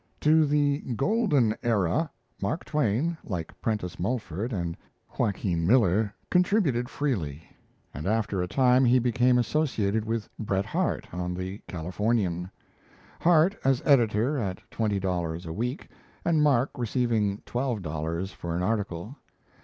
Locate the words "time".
8.47-8.83